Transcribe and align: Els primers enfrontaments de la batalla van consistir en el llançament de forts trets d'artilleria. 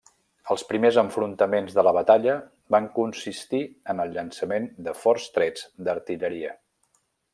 Els 0.53 0.61
primers 0.69 0.95
enfrontaments 1.01 1.75
de 1.79 1.83
la 1.87 1.93
batalla 1.97 2.37
van 2.77 2.87
consistir 2.95 3.61
en 3.95 4.01
el 4.07 4.17
llançament 4.17 4.67
de 4.89 4.95
forts 5.03 5.29
trets 5.37 5.69
d'artilleria. 5.89 6.57